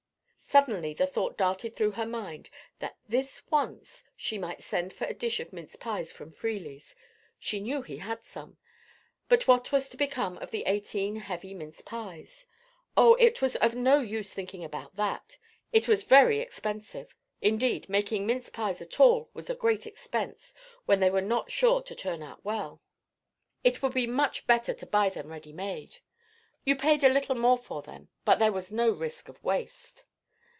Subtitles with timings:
[0.51, 5.13] Suddenly the thought darted through her mind that this once she might send for a
[5.13, 6.93] dish of mince pies from Freely's:
[7.39, 8.57] she knew he had some.
[9.29, 12.47] But what was to become of the eighteen heavy mince pies?
[12.97, 15.37] Oh, it was of no use thinking about that;
[15.71, 20.53] it was very expensive—indeed, making mince pies at all was a great expense,
[20.85, 22.81] when they were not sure to turn out well:
[23.63, 25.99] it would be much better to buy them ready made.
[26.65, 30.03] You paid a little more for them, but there was no risk of waste.